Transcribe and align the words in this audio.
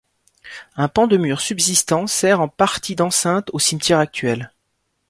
Un 0.77 0.87
pan 0.87 1.05
de 1.05 1.15
mur 1.15 1.39
subsistant 1.41 2.07
sert 2.07 2.41
en 2.41 2.47
partie 2.47 2.95
d'enceinte 2.95 3.51
au 3.53 3.59
cimetière 3.59 3.99
actuel. 3.99 4.51